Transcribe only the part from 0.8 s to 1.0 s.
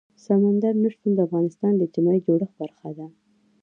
نه